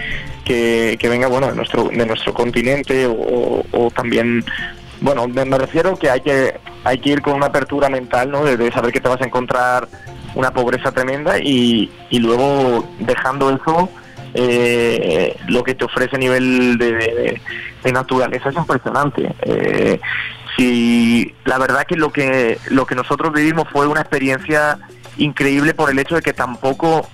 [0.99, 4.43] que, venga, bueno, de nuestro, de nuestro continente o, también
[5.01, 6.55] bueno, me, refiero que hay que
[6.85, 8.43] hay que ir con una apertura mental, ¿no?
[8.45, 9.87] De, de saber que te vas a encontrar
[10.35, 13.89] una pobreza tremenda y, y luego dejando eso,
[14.33, 17.41] eh, lo que te ofrece a nivel de, de-
[17.83, 19.31] de naturaleza es impresionante.
[19.43, 19.99] Eh,
[20.55, 24.79] si la verdad que lo que lo que nosotros vivimos fue una experiencia
[25.17, 27.07] increíble por el hecho de que tampoco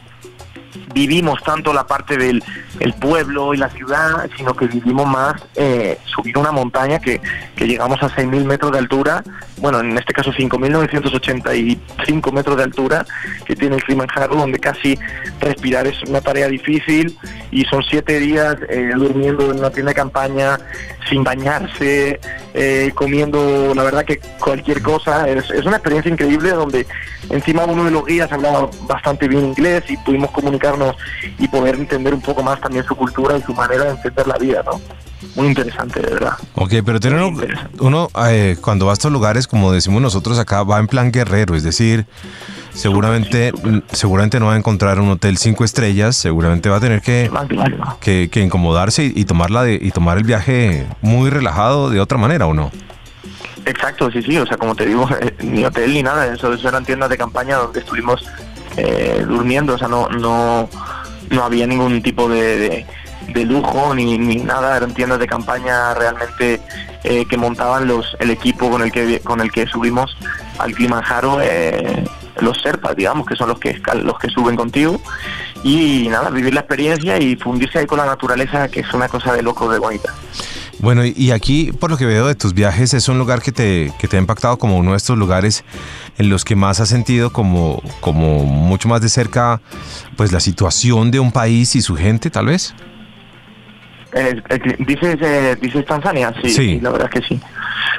[0.94, 2.44] vivimos tanto la parte del
[2.80, 7.22] el pueblo y la ciudad, sino que vivimos más eh, subir una montaña que,
[7.56, 9.24] que llegamos a 6.000 metros de altura,
[9.58, 13.06] bueno, en este caso 5.985 metros de altura
[13.46, 14.98] que tiene el Kilimanjaro, donde casi
[15.40, 17.18] respirar es una tarea difícil
[17.52, 20.58] y son siete días eh, durmiendo en una tienda de campaña
[21.10, 22.20] sin bañarse,
[22.54, 26.88] eh, comiendo, la verdad que cualquier cosa, es, es una experiencia increíble donde
[27.30, 30.96] encima uno de los guías hablaba bastante bien inglés y pudimos comunicarnos
[31.38, 34.38] y poder entender un poco más también su cultura y su manera de entender la
[34.38, 34.80] vida, ¿no?
[35.36, 36.34] Muy interesante, de verdad.
[36.56, 37.78] Ok, pero tiene Muy uno, interesante.
[37.80, 41.56] uno, eh, cuando va a estos lugares, como decimos nosotros acá, va en plan guerrero,
[41.56, 42.06] es decir,
[42.74, 47.02] seguramente, mm, seguramente no va a encontrar un hotel cinco estrellas, seguramente va a tener
[47.02, 47.30] que,
[48.00, 52.18] que, que incomodarse y, y tomarla de, y tomar el viaje muy relajado de otra
[52.18, 52.72] manera, ¿o no?
[53.66, 56.68] Exacto, sí, sí, o sea, como te digo, eh, ni hotel ni nada, eso, eso
[56.68, 58.26] eran tiendas de campaña donde estuvimos
[58.78, 60.70] eh, durmiendo, o sea, no, no,
[61.30, 62.86] no había ningún tipo de, de-
[63.28, 66.60] de lujo ni, ni nada, eran tiendas de campaña realmente
[67.04, 70.18] eh, que montaban los el equipo con el que con el que subimos
[70.58, 72.04] al Kilimanjaro, eh,
[72.42, 75.02] los Serpas, digamos, que son los que los que suben contigo
[75.64, 79.34] y nada, vivir la experiencia y fundirse ahí con la naturaleza, que es una cosa
[79.34, 80.14] de loco, de bonita.
[80.80, 83.94] Bueno, y- aquí, por lo que veo de tus viajes, es un lugar que te,
[84.00, 85.64] que te ha impactado como uno de estos lugares
[86.18, 89.62] en los que más has sentido como, como mucho más de cerca,
[90.18, 92.74] pues la situación de un país y su gente, tal vez.
[94.14, 96.34] Eh, eh, ¿Dices, eh, ¿Dices Tanzania?
[96.42, 96.80] Sí, Sí.
[96.82, 97.40] la verdad es que sí.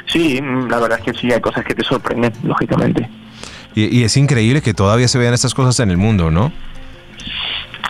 [0.06, 3.08] Sí, la verdad es que sí, hay cosas que te sorprenden, lógicamente.
[3.74, 6.52] Y, y es increíble que todavía se vean estas cosas en el mundo, ¿no?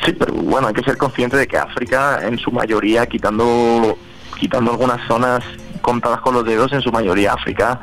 [0.05, 3.97] Sí, pero bueno, hay que ser consciente de que África, en su mayoría, quitando,
[4.38, 5.45] quitando algunas zonas
[5.81, 7.81] contadas con los dedos, en su mayoría África,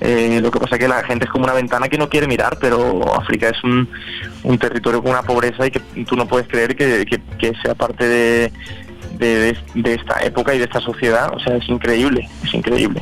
[0.00, 2.26] eh, lo que pasa es que la gente es como una ventana que no quiere
[2.26, 3.88] mirar, pero África es un,
[4.42, 7.06] un territorio con una pobreza y que tú no puedes creer que,
[7.62, 8.52] sea parte de,
[9.18, 11.30] de- de esta época y de esta sociedad.
[11.32, 13.00] O sea, es increíble, es increíble.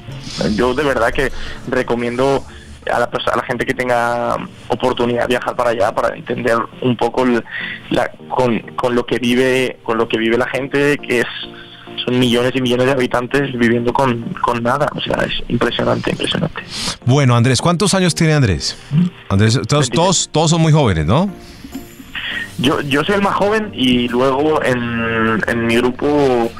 [0.54, 1.32] Yo de verdad que
[1.68, 2.44] recomiendo
[2.92, 4.36] a la, a la gente que tenga
[4.68, 7.44] oportunidad de viajar para allá para entender un poco el-
[7.90, 11.26] la- con, con lo que vive con lo que vive la gente que es
[12.06, 16.62] son millones y millones de habitantes viviendo con, con nada o sea es impresionante impresionante
[17.04, 18.78] Bueno, Andrés, ¿cuántos años tiene Andrés?
[19.28, 21.28] Andrés, todos, todos, todos son muy jóvenes, ¿no?
[22.58, 26.50] yo yo soy el más joven y luego en, en mi grupo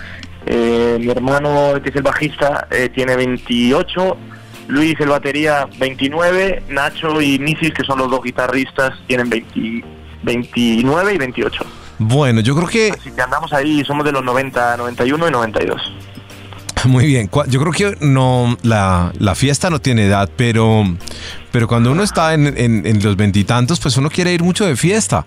[0.46, 4.16] eh, mi hermano que es el bajista eh, tiene 28
[4.70, 9.84] Luis el batería 29 Nacho y Misis que son los dos guitarristas tienen 20
[10.22, 11.64] 29 y 28
[11.98, 15.80] Bueno, yo creo que Así que andamos ahí, somos de los 90, 91 y 92.
[16.84, 20.82] Muy bien, yo creo que no, la, la fiesta no tiene edad, pero,
[21.52, 24.76] pero cuando uno está en, en- en los veintitantos, pues uno quiere ir mucho de
[24.76, 25.26] fiesta.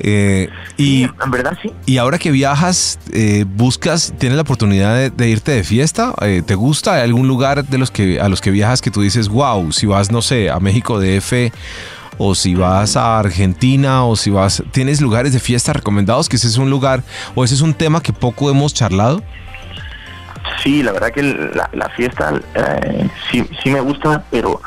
[0.00, 1.72] Eh, y, en verdad sí.
[1.86, 6.42] y ahora que viajas, eh, buscas, tienes la oportunidad de, de irte de fiesta, Eh,
[6.44, 9.28] ¿te gusta ¿Hay algún lugar de los que, a los que viajas que tú dices,
[9.28, 11.52] wow, si vas, no sé, a México DF
[12.18, 16.46] o si vas a Argentina o si vas, tienes lugares de fiesta recomendados, que ese
[16.48, 17.02] es un lugar
[17.34, 19.22] o ese es un tema que poco hemos charlado?
[20.62, 24.60] Sí, la verdad que la, la fiesta eh, sí, sí me gusta, pero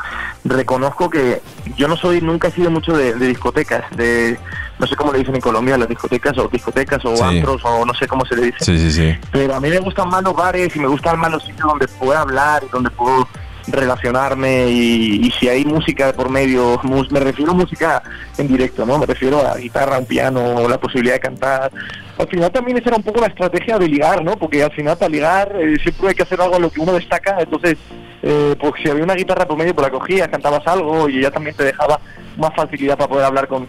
[0.44, 1.40] reconozco que
[1.76, 4.38] yo no soy, nunca he sido mucho de, de discotecas, de
[4.80, 7.22] no sé cómo le dicen en Colombia, las discotecas o discotecas o Sí.
[7.22, 8.58] antros o no sé cómo se le dice.
[8.64, 9.18] Sí, sí, sí.
[9.30, 11.86] Pero a mí me gustan más los bares y me gustan más los sitios donde
[11.86, 13.28] puedo hablar, donde puedo
[13.68, 18.02] relacionarme y, y si hay música por medio, me refiero a música
[18.38, 18.98] en directo, ¿no?
[18.98, 21.70] Me refiero a guitarra, un piano, la posibilidad de cantar.
[22.18, 24.36] Al final también esa era un poco la estrategia de ligar, ¿no?
[24.36, 26.92] Porque al final para ligar eh, siempre hay que hacer algo a lo que uno
[26.92, 27.76] destaca, entonces
[28.22, 31.30] eh, pues si había una guitarra por medio, pues la cogías, cantabas algo y ella
[31.30, 32.00] también te dejaba
[32.36, 33.66] más facilidad para poder hablar con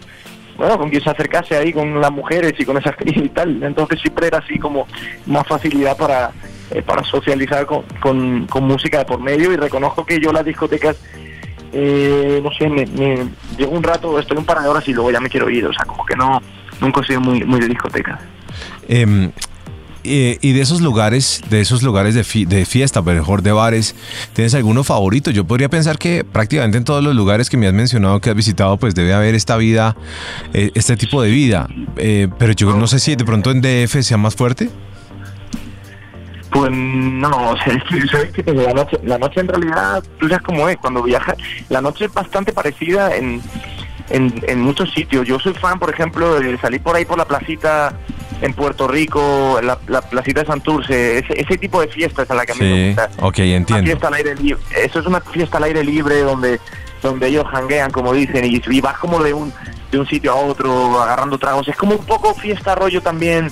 [0.62, 3.62] bueno, con quien se acercase ahí con las mujeres y con esas y tal.
[3.64, 4.86] Entonces siempre era así como
[5.26, 6.30] más facilidad para,
[6.70, 10.96] eh, para socializar con, con, música de por medio y reconozco que yo las discotecas,
[11.72, 15.10] eh, no sé, me, me llego un rato, estoy un par de horas y luego
[15.10, 16.40] ya me quiero ir, o sea, como que no,
[16.80, 18.20] nunca he sido muy, muy de discotecas.
[18.86, 19.32] Em,
[20.04, 23.94] eh, y de esos lugares, de esos lugares de, fi- de fiesta, mejor de bares,
[24.32, 25.30] ¿tienes alguno favorito?
[25.30, 28.36] Yo podría pensar que prácticamente en todos los lugares que me has mencionado que has
[28.36, 29.96] visitado, pues debe haber esta vida,
[30.54, 31.68] eh, este tipo de vida.
[31.96, 34.70] Eh, pero yo no sé si de pronto en DF sea más fuerte.
[36.50, 37.82] Pues no, o sea,
[38.54, 41.36] La noche, la noche en realidad, tú sabes cómo es, cuando viajas,
[41.70, 43.40] la noche es bastante parecida en,
[44.10, 45.26] en, en muchos sitios.
[45.26, 47.98] Yo soy fan, por ejemplo, de salir por ahí por la placita
[48.42, 52.44] en Puerto Rico, la, la placita de Santurce, ese, ese tipo de fiestas a la
[52.44, 53.10] que a mí me Sí, gusta.
[53.26, 53.84] ok, Una entiendo.
[53.86, 56.60] fiesta al aire libre, eso es una fiesta al aire libre donde
[57.02, 59.52] donde ellos hanguean, como dicen, y, y vas como de un
[59.90, 61.66] de un sitio a otro agarrando tragos.
[61.68, 63.50] Es como un poco fiesta rollo también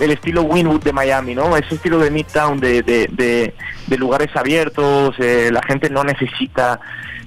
[0.00, 1.56] el estilo Winwood de Miami, ¿no?
[1.56, 3.54] Ese estilo de Midtown, de, de, de,
[3.86, 6.80] de lugares abiertos, eh, la gente no necesita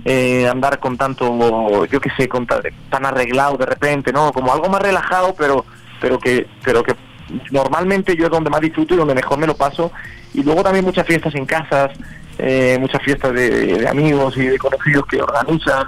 [0.03, 4.31] eh, andar con tanto, yo qué sé, con ta- tan arreglado de repente, ¿no?
[4.33, 5.63] Como algo más relajado, pero
[6.01, 6.95] pero que pero que
[7.51, 9.91] normalmente yo es donde más disfruto y donde mejor me lo paso.
[10.33, 11.91] Y luego también muchas fiestas en casas,
[12.37, 15.87] eh, muchas fiestas de, amigos y de conocidos que organizan.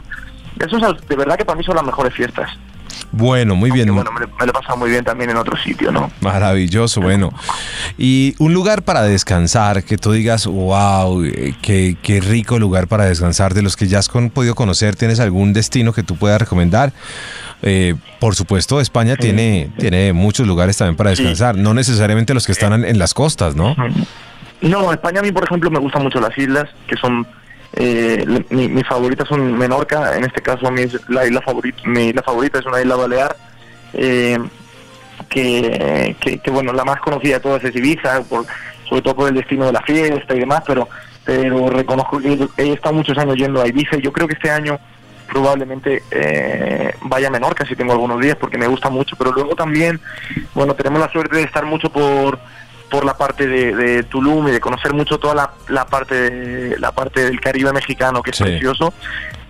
[0.60, 2.50] Eso es, de verdad que para mí son las mejores fiestas.
[3.12, 3.94] Bueno, muy bien.
[3.94, 6.12] Bueno, me, lo- me lo he pasado muy bien también en otro sitio, ¿no?
[6.22, 7.32] Maravilloso, bueno.
[7.98, 13.06] Y un lugar para descansar, que tú digas, wow, eh, qué, qué rico lugar para
[13.06, 16.40] descansar, de los que ya has con- podido conocer, ¿tienes algún destino que tú puedas
[16.42, 16.92] recomendar?
[17.62, 21.22] Eh, por supuesto, España tiene, tiene muchos lugares también para Sí.
[21.24, 23.76] descansar, no necesariamente los que están en, en las costas, ¿no?
[24.62, 27.28] No, España a mí, por ejemplo, me gustan mucho las islas, que son...
[27.76, 31.42] Eh, le- mi, mis favoritas son Menorca, en este caso a mí es la isla
[31.42, 33.36] favorita, mi isla favorita es una isla balear,
[33.94, 34.38] eh,
[35.30, 38.46] que, que, que, bueno, la más conocida de todas es Ibiza, por,
[38.88, 40.88] sobre todo por el destino de la fiesta y demás, pero
[41.26, 44.52] pero reconozco que he estado muchos años yendo a Ibiza y yo creo que este
[44.52, 44.78] año
[45.30, 49.56] probablemente eh, vaya a Menorca si tengo algunos días porque me gusta mucho, pero luego
[49.56, 50.00] también,
[50.54, 52.38] bueno, tenemos la suerte de estar mucho por
[52.94, 56.92] por la parte de, Tulum y de conocer mucho toda la, la parte de, la
[56.92, 58.94] parte del Caribe mexicano que es precioso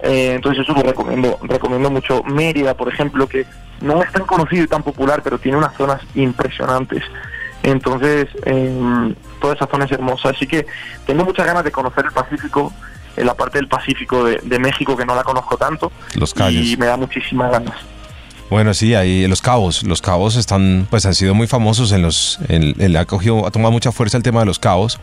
[0.01, 2.23] eh, entonces eso lo recomiendo recomiendo mucho.
[2.23, 3.45] Mérida por ejemplo que
[3.81, 7.03] no es tan conocido y tan popular pero tiene unas zonas impresionantes.
[7.63, 10.29] Entonces eh, toda esa zona es hermosa.
[10.29, 10.65] Así que
[11.05, 12.71] tengo muchas ganas de conocer el Pacífico
[13.17, 16.77] en la parte del Pacífico de, de México que no la conozco tanto los y
[16.77, 17.75] me da muchísimas ganas
[18.53, 22.37] bueno, sí, ahí los cabos, los cabos están, pues han sido muy famosos en los,
[22.49, 24.99] en, ha cogido, ha tomado mucha fuerza el tema de los cabos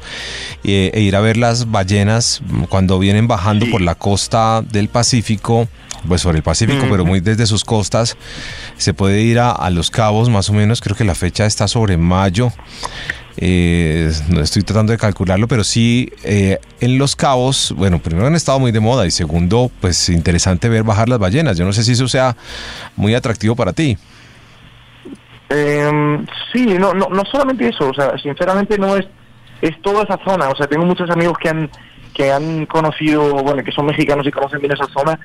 [0.62, 5.66] e, ir a ver las ballenas cuando vienen bajando por la costa del Pacífico,
[6.06, 8.16] pues sobre el Pacífico, pero muy desde sus costas,
[8.76, 11.68] se puede ir a, a los cabos más o menos, creo que la fecha está
[11.68, 12.52] sobre mayo.
[13.42, 18.34] Eh, no estoy tratando de calcularlo, pero sí eh, en Los Cabos, bueno, primero han
[18.34, 21.56] estado muy de moda y segundo, pues interesante ver bajar las ballenas.
[21.56, 22.36] Yo no sé si eso sea
[22.96, 23.96] muy atractivo para ti.
[25.48, 29.06] Eh, sí, no, no, no solamente eso, o sea, sinceramente no es,
[29.62, 31.70] es toda esa zona, o sea, tengo muchos amigos que han
[32.14, 35.18] que han conocido, bueno, que son mexicanos y conocen bien esa zona,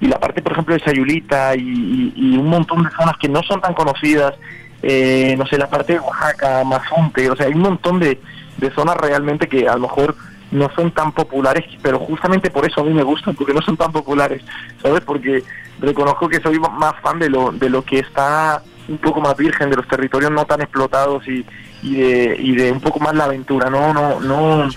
[0.00, 3.60] y la parte, por ejemplo, de Sayulita y, un montón de zonas que no son
[3.60, 4.34] tan conocidas,
[4.82, 8.18] eh, no sé, la parte de Oaxaca, Mazonte, o sea, hay un montón de,
[8.56, 10.16] de zonas realmente que a lo mejor
[10.50, 13.76] no son tan populares, pero justamente por eso a mí me gustan, porque no son
[13.76, 14.42] tan populares,
[14.82, 15.00] ¿sabes?
[15.02, 15.44] Porque
[15.80, 19.70] reconozco que soy más fan de lo, de lo que está un poco más virgen,
[19.70, 21.46] de los territorios no tan explotados y,
[21.82, 24.68] y, de, y de un poco más la aventura, no, no, no,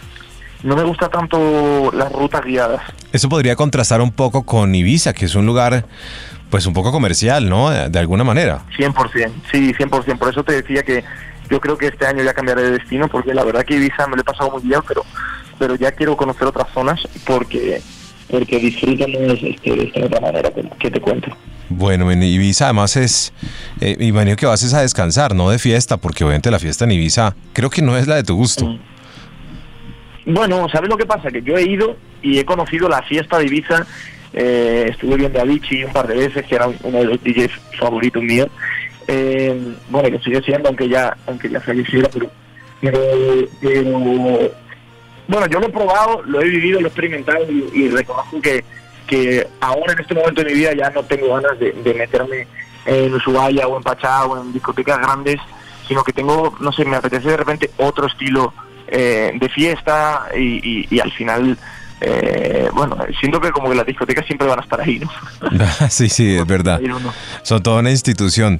[0.64, 2.82] no me gusta tanto las rutas guiadas.
[3.12, 5.86] Eso podría contrastar un poco con Ibiza, que es un lugar
[6.50, 7.70] pues un poco comercial, ¿no?
[7.70, 8.62] De alguna manera.
[8.78, 10.18] 100%, sí, 100%.
[10.18, 11.04] Por eso te decía que
[11.50, 14.16] yo creo que este año ya cambiaré de destino, porque la verdad que Ibiza me
[14.16, 15.04] lo he pasado muy bien, pero,
[15.58, 17.82] pero ya quiero conocer otras zonas porque
[18.30, 20.50] porque disfrutan este, de esta otra manera
[20.80, 21.30] que, te cuento.
[21.70, 23.32] Bueno, en Ibiza además es,
[23.80, 27.36] eh, imagino que vas a descansar, no de fiesta, porque obviamente la fiesta en Ibiza
[27.54, 28.66] creo que no es la de tu gusto.
[28.66, 28.93] Mm.
[30.26, 31.32] Bueno, ¿sabes lo que pasa?
[31.32, 33.86] Que yo he ido y he conocido la fiesta de Ibiza
[34.34, 37.52] eh, estuve viendo a Vichy un par de veces, que era uno de los DJs
[37.80, 38.48] favoritos míos.
[39.08, 42.32] Eh, bueno, que sigue siendo, aunque ya, aunque ya falleciera, pero,
[42.82, 44.52] pero,
[45.28, 48.64] bueno, yo lo he probado, lo he vivido, lo he experimentado y, reconozco que,
[49.06, 52.48] que ahora en este momento de mi vida ya no tengo ganas de, meterme
[52.86, 55.38] en Ushuaia o en Pachá o en discotecas grandes,
[55.88, 58.54] sino que tengo, no sé, me apetece de repente otro estilo
[58.88, 61.58] eh, de fiesta y, y al final
[62.06, 65.10] eh, bueno, siento que como que las discotecas siempre van a estar ahí, ¿no?
[65.90, 66.82] sí, sí, es verdad.
[67.44, 68.60] Son toda una institución.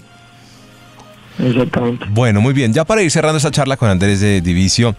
[1.40, 2.06] Exactamente.
[2.10, 2.74] Bueno, muy bien.
[2.74, 4.96] Ya para ir cerrando esta charla con Andrés de Divicio,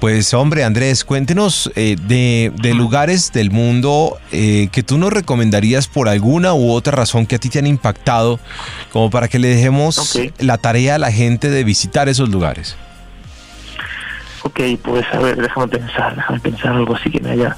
[0.00, 6.08] pues hombre, Andrés, cuéntenos eh, de, lugares del mundo eh, que tú nos recomendarías por
[6.08, 8.38] alguna u otra razón que a ti te han impactado,
[8.92, 12.76] como para que le dejemos la tarea a la gente de visitar esos lugares.
[14.44, 17.56] Ok, pues a ver, déjame pensar, déjame pensar algo así que me haya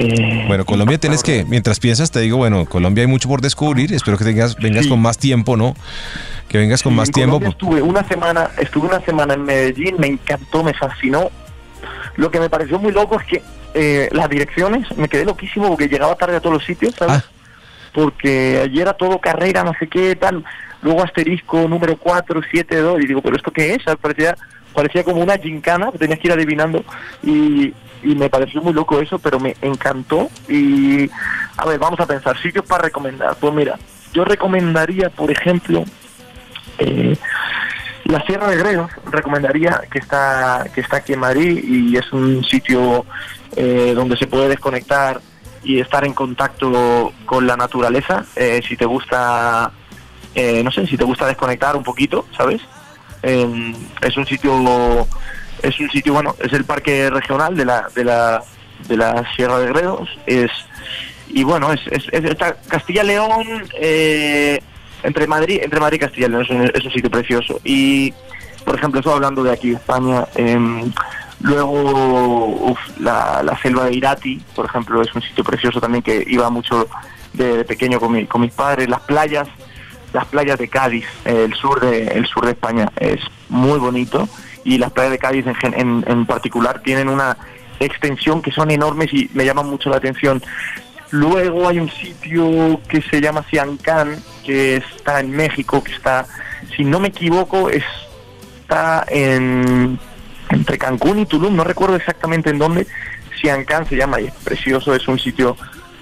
[0.00, 3.92] eh, bueno, Colombia tienes que, mientras piensas, te digo, bueno, Colombia hay mucho por descubrir.
[3.92, 5.74] Espero que tengas, vengas con más tiempo, ¿no?
[6.48, 7.40] Que vengas con más tiempo.
[7.44, 11.32] Estuve una semana, estuve una semana en Medellín, me encantó, me fascinó.
[12.14, 13.42] Lo que me pareció muy loco es que
[13.74, 17.16] eh, las direcciones, me quedé loquísimo porque llegaba tarde a todos los sitios, ¿sabes?
[17.16, 17.24] Ah.
[17.92, 20.44] Porque ayer era todo carrera, no sé qué, tal.
[20.80, 23.02] Luego asterisco número 4, 7, 2.
[23.02, 23.82] Y digo, ¿pero esto qué es?
[24.00, 24.36] Parecía,
[24.74, 26.84] parecía como una gincana, tenías que ir adivinando.
[27.22, 30.28] Y, me pareció muy loco eso, pero me encantó.
[30.48, 31.10] Y
[31.56, 33.34] a ver, vamos a pensar, sitios para recomendar.
[33.40, 33.76] Pues mira,
[34.12, 35.84] yo recomendaría, por ejemplo,
[36.78, 37.16] eh,
[38.04, 42.44] la Sierra de Gredos, recomendaría que está, que está aquí en Madrid y es un
[42.44, 43.04] sitio
[43.56, 45.20] eh, donde se puede desconectar
[45.64, 48.24] y estar en contacto con la naturaleza.
[48.36, 49.72] Eh, si te gusta,
[50.62, 52.62] no sé, si te gusta desconectar un poquito, ¿sabes?
[53.22, 55.06] Es un sitio
[55.62, 58.42] es un sitio, bueno, es el parque regional de la, de la,
[58.86, 60.50] de la Sierra de Gredos, es,
[61.28, 62.36] y bueno, es, es,
[62.68, 64.60] Castilla-León, eh,
[65.02, 67.60] entre Madrid, entre Madrid y Castilla-León, es un, sitio precioso.
[67.64, 68.12] Y,
[68.64, 70.90] por ejemplo, estoy hablando de aquí, de España, em,
[71.40, 76.88] luego la, selva de Irati, por ejemplo, es un sitio precioso también que iba mucho
[77.32, 79.48] de, pequeño con, mi, con mis padres, las playas,
[80.12, 84.28] las playas de Cádiz, el sur de, el sur de España, es muy bonito
[84.64, 87.36] y las playas de Cádiz en, en, particular tienen una
[87.80, 90.42] extensión que son enormes y me llaman mucho la atención.
[91.10, 96.26] Luego hay un sitio que se llama Siancán, que está en México, que está,
[96.76, 99.98] si no me equivoco, está en,
[100.50, 102.86] entre Cancún y Tulum, no recuerdo exactamente en dónde.
[103.40, 105.56] Siancán se llama y es precioso, es un sitio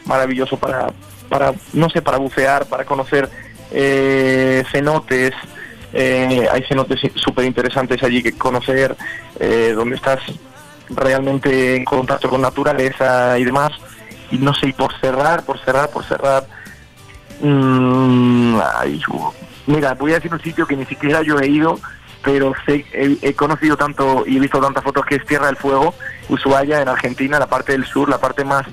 [0.07, 0.89] maravilloso para,
[1.29, 3.31] para no sé, para bucear, para conocer
[3.71, 5.33] eh, cenotes,
[5.93, 8.97] eh, hay cenotes súper interesantes allí que conocer,
[9.41, 10.21] eh, donde estás
[10.91, 13.73] realmente en contacto con naturaleza y demás.
[14.31, 16.47] Y no sé, y por cerrar, por cerrar, por cerrar,
[17.41, 19.01] mm, ay,
[19.67, 21.79] mira, voy a decir un sitio que ni siquiera yo he ido,
[22.23, 25.95] pero sé, he, conocido tanto y he visto tantas fotos que es Tierra del Fuego,
[26.29, 28.67] Ushuaia en Argentina, la parte del sur, la parte más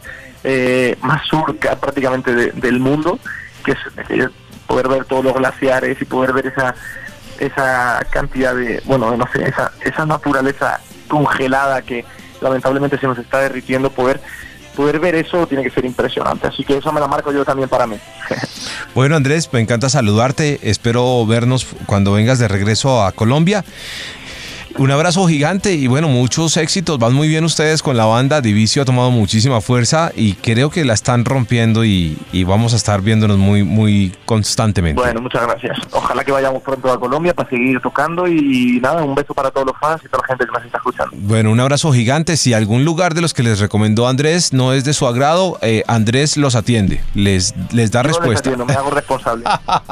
[0.44, 3.20] eh, más sur prácticamente del mundo,
[3.64, 3.78] que es
[4.68, 6.76] poder ver todos los glaciares y poder ver esa
[7.40, 12.06] esa cantidad de, bueno, no sé, esa, esa naturaleza congelada que
[12.42, 14.22] lamentablemente se nos está derritiendo, poder
[14.76, 16.48] poder ver eso tiene que ser impresionante.
[16.48, 17.98] Así que eso me la marco yo también para mí.
[18.96, 20.60] Bueno, Andrés, me encanta saludarte.
[20.70, 23.66] Espero vernos cuando vengas de regreso a Colombia.
[24.78, 26.98] Un abrazo gigante y bueno, muchos éxitos.
[26.98, 28.42] Van muy bien ustedes con la banda.
[28.42, 33.02] Divicio ha tomado muchísima fuerza y creo que la están rompiendo y, vamos a estar
[33.02, 35.00] viéndonos muy, muy constantemente.
[35.00, 35.78] Bueno, muchas gracias.
[35.92, 39.68] Ojalá que vayamos pronto a Colombia para seguir tocando y nada, un beso para todos
[39.68, 41.16] los fans y toda la gente que nos está escuchando.
[41.20, 42.36] Bueno, un abrazo gigante.
[42.36, 45.84] Si algún lugar de los que les recomendó Andrés no es de su agrado, eh,
[45.88, 48.50] Andrés los atiende, les, les da respuesta.
[48.50, 49.46] Les me hago responsable.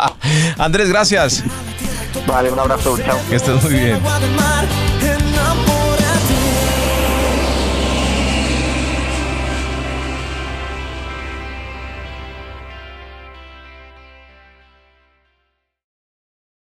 [0.57, 1.43] Andrés, gracias.
[2.27, 3.17] Vale, un abrazo, chao.
[3.29, 3.99] Que estés muy bien.